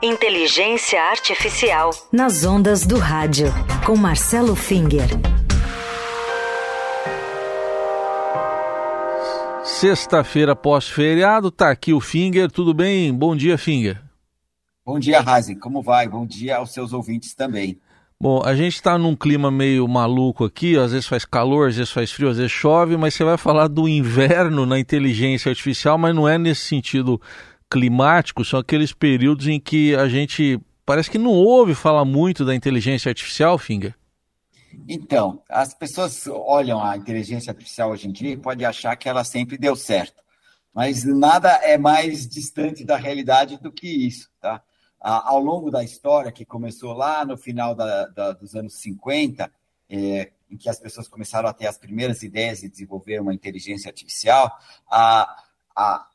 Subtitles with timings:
[0.00, 1.90] Inteligência Artificial.
[2.12, 3.48] Nas ondas do rádio.
[3.84, 5.08] Com Marcelo Finger.
[9.64, 12.48] Sexta-feira pós-feriado, tá aqui o Finger.
[12.48, 13.12] Tudo bem?
[13.12, 14.00] Bom dia, Finger.
[14.86, 15.56] Bom dia, Razi.
[15.56, 16.06] Como vai?
[16.06, 17.80] Bom dia aos seus ouvintes também.
[18.20, 21.90] Bom, a gente está num clima meio maluco aqui, às vezes faz calor, às vezes
[21.90, 26.14] faz frio, às vezes chove, mas você vai falar do inverno na inteligência artificial, mas
[26.14, 27.20] não é nesse sentido
[27.70, 32.54] climático são aqueles períodos em que a gente parece que não ouve falar muito da
[32.54, 33.94] inteligência artificial, Finger.
[34.86, 39.24] Então, as pessoas olham a inteligência artificial hoje em dia e podem achar que ela
[39.24, 40.22] sempre deu certo.
[40.72, 44.30] Mas nada é mais distante da realidade do que isso.
[44.40, 44.62] Tá?
[45.00, 49.50] Ao longo da história, que começou lá no final da, da, dos anos 50,
[49.90, 53.88] é, em que as pessoas começaram a ter as primeiras ideias de desenvolver uma inteligência
[53.88, 54.50] artificial,
[54.90, 55.44] a,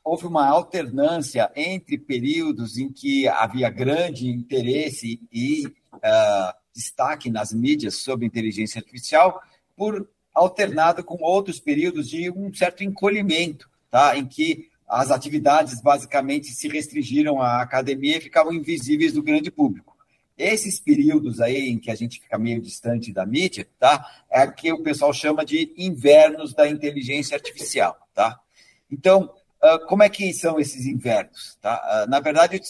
[0.04, 7.98] houve uma alternância entre períodos em que havia grande interesse e uh, destaque nas mídias
[7.98, 9.42] sobre inteligência artificial,
[9.76, 14.18] por alternado com outros períodos de um certo encolhimento, tá?
[14.18, 19.96] em que as atividades basicamente se restringiram à academia e ficavam invisíveis do grande público.
[20.38, 24.06] Esses períodos aí em que a gente fica meio distante da mídia, tá?
[24.30, 28.40] É que o pessoal chama de invernos da inteligência artificial, tá?
[28.92, 29.43] Então, ah,
[29.88, 31.58] como é que são esses invernos?
[31.62, 32.06] Tá?
[32.06, 32.64] Uh, na verdade, é o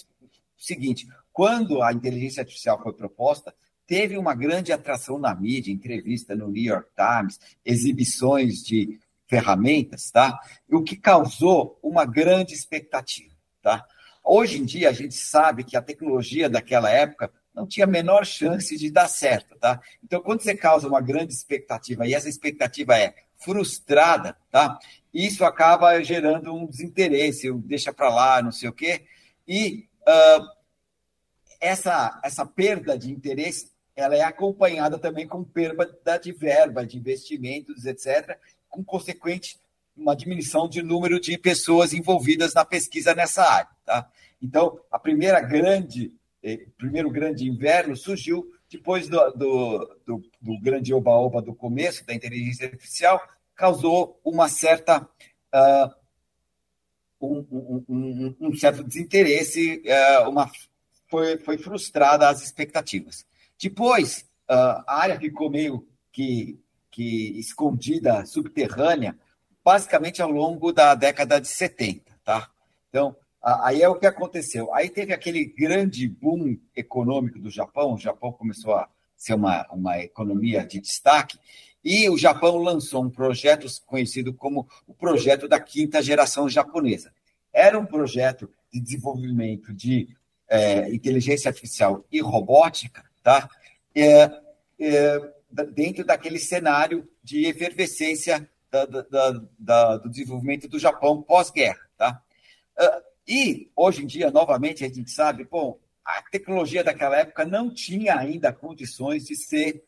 [0.57, 3.53] seguinte: quando a inteligência artificial foi proposta,
[3.87, 10.39] teve uma grande atração na mídia, entrevista no New York Times, exibições de ferramentas, tá?
[10.69, 13.85] O que causou uma grande expectativa, tá?
[14.23, 18.25] Hoje em dia a gente sabe que a tecnologia daquela época não tinha a menor
[18.25, 19.81] chance de dar certo, tá?
[20.03, 24.79] Então, quando você causa uma grande expectativa e essa expectativa é frustrada, tá?
[25.13, 29.05] Isso acaba gerando um desinteresse, deixa para lá, não sei o quê.
[29.47, 30.47] E uh,
[31.59, 37.85] essa, essa perda de interesse ela é acompanhada também com perda de verba, de investimentos,
[37.85, 38.37] etc.,
[38.67, 39.59] com consequente
[39.95, 43.69] uma diminuição de número de pessoas envolvidas na pesquisa nessa área.
[43.85, 44.09] Tá?
[44.41, 46.11] Então, a primeira grande,
[46.41, 52.13] eh, primeiro grande inverno surgiu depois do, do, do, do grande oba-oba do começo da
[52.13, 53.21] inteligência artificial,
[53.55, 55.07] causou uma certa.
[55.53, 56.03] Uh,
[57.21, 60.51] um, um, um, um, certo desinteresse, uh, uma,
[61.07, 63.25] foi, foi frustrada as expectativas.
[63.57, 66.59] Depois, uh, a área ficou meio que,
[66.91, 69.17] que escondida, subterrânea,
[69.63, 72.11] basicamente ao longo da década de 70.
[72.25, 72.49] Tá?
[72.89, 74.73] Então, aí é o que aconteceu.
[74.73, 78.87] Aí teve aquele grande boom econômico do Japão, o Japão começou a
[79.17, 81.37] ser uma, uma economia de destaque,
[81.83, 87.13] e o Japão lançou um projeto conhecido como o projeto da quinta geração japonesa.
[87.51, 90.07] Era um projeto de desenvolvimento de
[90.47, 93.49] é, inteligência artificial e robótica, tá?
[93.93, 94.31] É,
[94.79, 95.33] é,
[95.73, 102.21] dentro daquele cenário de efervescência da, da, da, do desenvolvimento do Japão pós-guerra, tá?
[103.27, 108.17] E hoje em dia, novamente, a gente sabe, bom, a tecnologia daquela época não tinha
[108.17, 109.83] ainda condições de ser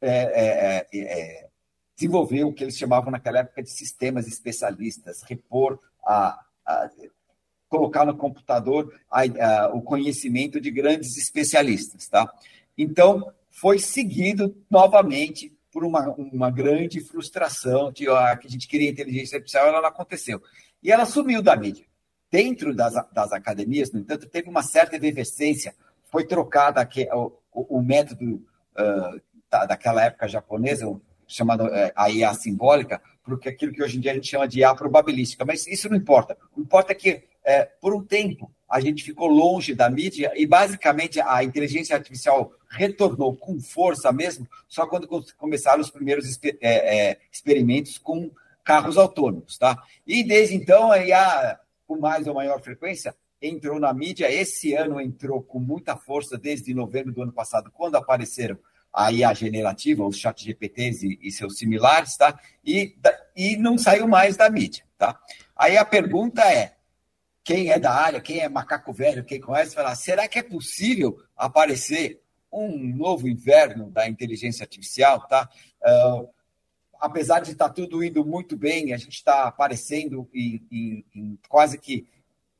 [0.00, 1.48] é, é, é, é,
[1.96, 6.90] desenvolver o que eles chamavam naquela época de sistemas especialistas, repor, a, a
[7.68, 12.06] colocar no computador a, a, o conhecimento de grandes especialistas.
[12.06, 12.32] Tá?
[12.76, 18.88] Então, foi seguido novamente por uma, uma grande frustração de ah, que a gente queria
[18.90, 20.40] inteligência artificial, ela não aconteceu.
[20.82, 21.87] E ela sumiu da mídia.
[22.30, 25.74] Dentro das, das academias, no entanto, teve uma certa efervescência,
[26.10, 28.42] foi trocada o, o, método
[28.76, 30.86] uh, da, daquela época japonesa,
[31.26, 34.60] chamado é, a IA simbólica, porque aquilo que hoje em dia a gente chama de
[34.60, 35.44] IA probabilística.
[35.44, 36.36] Mas isso não importa.
[36.52, 40.32] O que importa é que, é, por um tempo, a gente ficou longe da mídia
[40.34, 46.56] e, basicamente, a inteligência artificial retornou com força mesmo só quando começaram os primeiros é,
[46.60, 48.30] é, experimentos com
[48.62, 49.56] carros autônomos.
[49.56, 49.82] Tá?
[50.06, 54.30] E, desde então, a IA, com mais ou maior frequência, entrou na mídia.
[54.30, 58.58] Esse ano entrou com muita força, desde novembro do ano passado, quando apareceram
[58.92, 62.38] a IA generativa, os chat GPTs e, e, seus similares, tá?
[62.64, 62.94] E,
[63.34, 65.18] e não saiu mais da mídia, tá?
[65.56, 66.76] Aí a pergunta é,
[67.42, 71.18] quem é da área, quem é macaco velho, quem conhece, fala, será que é possível
[71.36, 72.20] aparecer
[72.52, 75.48] um novo inverno da inteligência artificial, tá?
[75.82, 76.28] Uh,
[77.00, 81.38] apesar de estar tá tudo indo muito bem, a gente está aparecendo em, em, em
[81.48, 82.06] quase que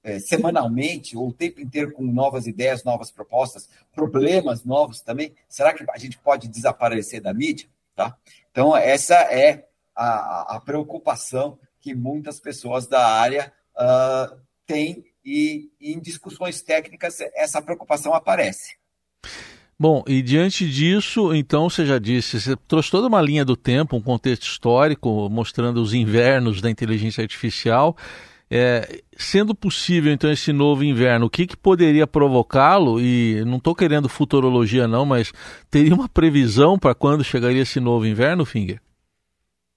[0.03, 5.75] é, semanalmente, ou o tempo inteiro com novas ideias, novas propostas, problemas novos também, será
[5.75, 7.69] que a gente pode desaparecer da mídia?
[7.95, 8.17] Tá?
[8.51, 15.93] Então, essa é a, a preocupação que muitas pessoas da área uh, têm e, e
[15.93, 18.77] em discussões técnicas essa preocupação aparece.
[19.81, 23.97] Bom, e diante disso, então você já disse, você trouxe toda uma linha do tempo,
[23.97, 27.97] um contexto histórico, mostrando os invernos da inteligência artificial.
[28.51, 33.01] É, sendo possível, então, esse novo inverno, o que, que poderia provocá-lo?
[33.01, 35.33] E não estou querendo futurologia, não, mas
[35.71, 38.81] teria uma previsão para quando chegaria esse novo inverno, Finger?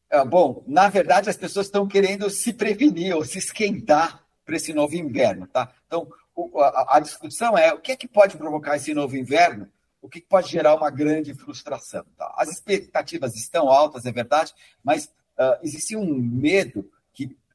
[0.10, 4.74] É, bom, na verdade, as pessoas estão querendo se prevenir ou se esquentar para esse
[4.74, 5.70] novo inverno, tá?
[5.86, 6.08] Então,
[6.56, 9.68] a, a, discussão é o que é que pode provocar esse novo inverno,
[10.02, 12.06] o que, que pode gerar uma grande frustração.
[12.18, 12.34] Tá?
[12.38, 14.54] As expectativas estão altas, é verdade,
[14.84, 16.90] mas uh, existe um medo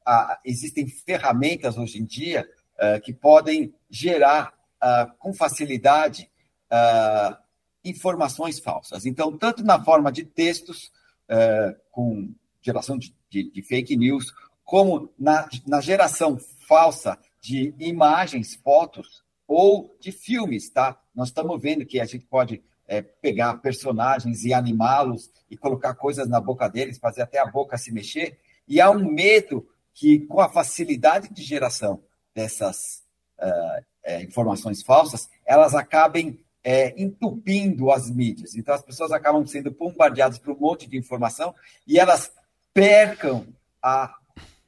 [0.09, 2.49] ah, existem ferramentas hoje em dia
[2.79, 4.55] ah, que podem gerar
[5.17, 6.29] com facilidade
[7.83, 9.07] informações falsas.
[9.07, 10.91] Então, tanto na forma de textos,
[11.89, 14.31] com geração de, de, de, fake news,
[14.63, 20.95] como na, na geração falsa de imagens, fotos ou de filmes, tá?
[21.17, 26.29] Nós estamos vendo que a gente pode é, pegar personagens e animá-los e colocar coisas
[26.29, 28.37] na boca deles, fazer até a boca se mexer.
[28.67, 32.03] E há um medo que, com a facilidade de geração
[32.35, 33.03] dessas
[33.39, 38.53] uh, é, informações falsas, elas acabem é, entupindo as mídias.
[38.53, 41.55] Então, as pessoas acabam sendo bombardeadas por um monte de informação
[41.87, 42.31] e elas
[42.71, 43.47] percam
[43.81, 44.13] a,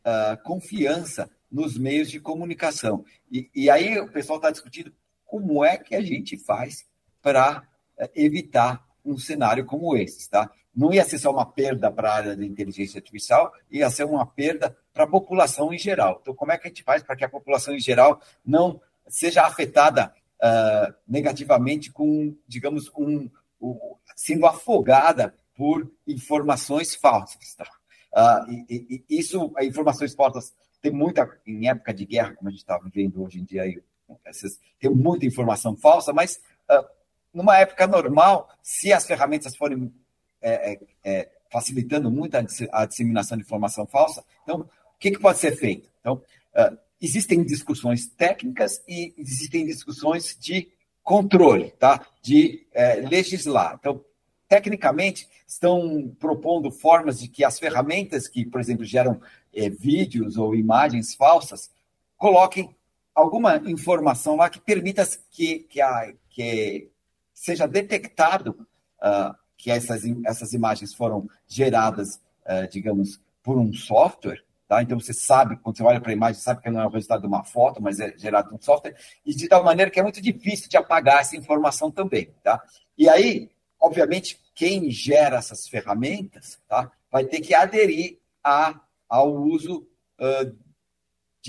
[0.04, 3.06] a confiança nos meios de comunicação.
[3.32, 4.92] E, e aí o pessoal está discutindo
[5.30, 6.88] como é que a gente faz
[7.22, 7.68] para
[8.16, 10.50] evitar um cenário como esse, tá?
[10.76, 14.26] não ia ser só uma perda para a área da inteligência artificial, ia ser uma
[14.26, 16.20] perda para a população em geral.
[16.22, 19.46] Então, como é que a gente faz para que a população em geral não seja
[19.46, 23.30] afetada uh, negativamente com, digamos, um,
[23.62, 23.78] um,
[24.16, 27.56] sendo afogada por informações falsas?
[27.56, 27.66] Tá?
[28.14, 32.62] Uh, e, e, isso, informações falsas, tem muita, em época de guerra, como a gente
[32.62, 33.82] está vivendo hoje em dia, aí,
[34.80, 36.40] tem muita informação falsa, mas
[36.70, 36.86] uh,
[37.34, 39.94] numa época normal, se as ferramentas forem
[40.42, 44.24] é, é, é, facilitando muito a, a, disseminação de informação falsa.
[44.44, 45.90] Então, o que, que pode ser feito?
[46.00, 46.22] Então,
[46.56, 50.70] uh, existem discussões técnicas e existem discussões de
[51.04, 52.06] controle, tá?
[52.22, 53.78] de é, legislar.
[53.80, 54.04] Então,
[54.48, 59.20] tecnicamente, estão propondo formas de que as ferramentas que, por exemplo, geram
[59.54, 61.72] é, vídeos ou imagens falsas,
[62.18, 62.76] coloquem
[63.20, 66.90] alguma informação lá que permita que, que, a, que
[67.34, 68.68] seja detectado
[69.02, 74.82] uh, que essas, essas imagens foram geradas, uh, digamos, por um software, tá?
[74.82, 77.22] Então você sabe, quando você olha para a imagem, sabe que não é o resultado
[77.22, 78.96] de uma foto, mas é gerado por um software,
[79.26, 82.62] e de tal maneira que é muito difícil de apagar essa informação também, tá?
[82.98, 83.50] E aí,
[83.80, 86.92] obviamente, quem gera essas ferramentas, tá?
[87.12, 89.88] Vai ter que aderir a, ao uso
[90.20, 90.69] uh,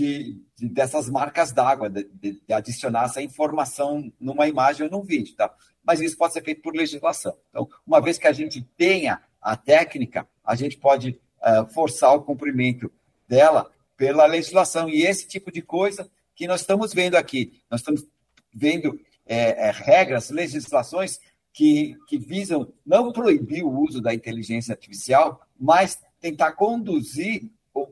[0.00, 5.34] de, de, dessas marcas d'água, de, de, adicionar essa informação numa imagem ou num vídeo,
[5.36, 5.54] tá?
[5.84, 7.36] mas isso pode ser feito por legislação.
[7.50, 12.22] Então, uma vez que a gente tenha a técnica, a gente pode uh, forçar o
[12.22, 12.90] cumprimento
[13.28, 14.88] dela pela legislação.
[14.88, 17.60] E esse tipo de coisa que nós estamos vendo aqui.
[17.70, 18.06] Nós estamos
[18.54, 21.20] vendo é, é, regras, legislações
[21.52, 27.50] que, que visam não proibir o uso da inteligência artificial, mas tentar conduzir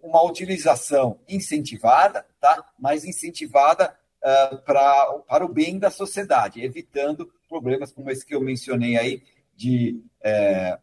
[0.08, 2.64] uma utilização incentivada, tá?
[2.78, 8.40] mas incentivada uh, pra, para o bem da sociedade, evitando problemas como esse que eu
[8.40, 9.23] mencionei aí,
[9.56, 10.78] de é,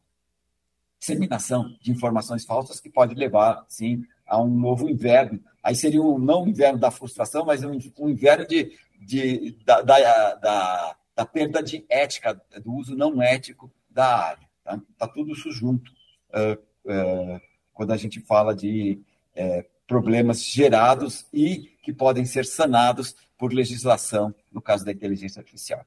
[1.00, 5.40] disseminação de informações falsas, que pode levar, sim, a um novo inverno.
[5.64, 10.36] Aí seria um, não inverno da frustração, mas um, um inverno de, de, da, da,
[10.36, 12.34] da, da, perda de ética,
[12.64, 14.50] do uso não ético da área.
[14.60, 15.92] Está tá tudo isso junto
[16.32, 16.54] uh,
[16.92, 17.42] uh,
[17.74, 19.00] quando a gente fala de
[19.38, 25.86] uh, problemas gerados e que podem ser sanados por legislação, no caso da inteligência artificial.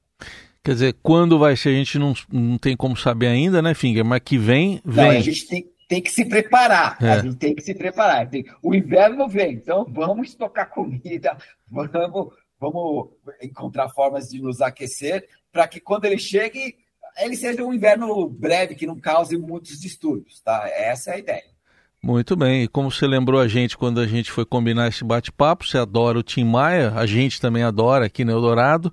[0.62, 4.04] Quer dizer, quando vai ser, a gente não, não tem como saber ainda, né, Finger?
[4.04, 5.04] Mas que vem, vem.
[5.04, 6.98] Não, a gente tem, tem que se preparar.
[7.00, 7.12] É.
[7.12, 8.28] A gente tem que se preparar.
[8.28, 11.36] Tem, o inverno vem, então vamos estocar comida,
[11.66, 13.08] vamos, vamos
[13.42, 16.76] encontrar formas de nos aquecer para que quando ele chegue,
[17.16, 20.68] ele seja um inverno breve, que não cause muitos distúrbios, tá?
[20.68, 21.57] Essa é a ideia.
[22.02, 25.66] Muito bem, e como você lembrou a gente quando a gente foi combinar esse bate-papo,
[25.66, 28.92] você adora o Tim Maia, a gente também adora aqui no Eldorado.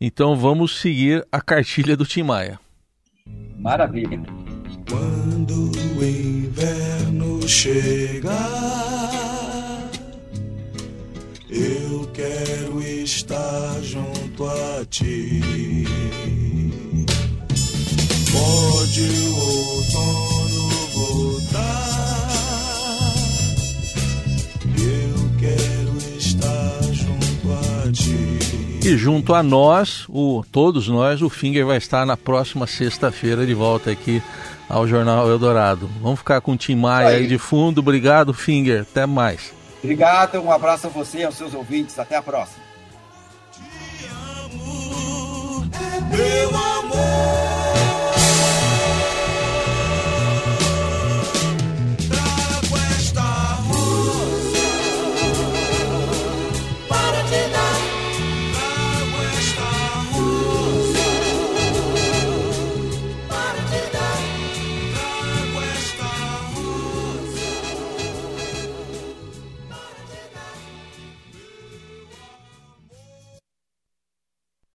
[0.00, 2.60] Então vamos seguir a cartilha do Tim Maia.
[3.58, 4.20] Maravilha.
[4.88, 8.32] Quando o inverno chegar,
[11.48, 15.40] eu quero estar junto a ti.
[18.32, 19.41] Pode o
[28.84, 33.54] E junto a nós, o, todos nós, o Finger vai estar na próxima sexta-feira de
[33.54, 34.20] volta aqui
[34.68, 35.88] ao Jornal Eldorado.
[36.00, 37.16] Vamos ficar com o Tim Maia aí.
[37.16, 37.78] aí de fundo.
[37.78, 38.82] Obrigado, Finger.
[38.82, 39.52] Até mais.
[39.82, 41.96] Obrigado, um abraço a você e aos seus ouvintes.
[41.98, 42.62] Até a próxima.
[46.10, 47.51] Meu amor.